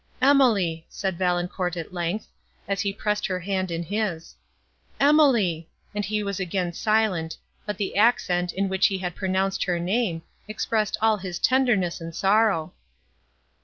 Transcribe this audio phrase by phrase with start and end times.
[0.19, 2.27] "Emily," said Valancourt at length,
[2.67, 4.33] as he pressed her hand in his.
[4.99, 9.77] "Emily!" and he was again silent, but the accent, in which he had pronounced her
[9.79, 12.73] name, expressed all his tenderness and sorrow.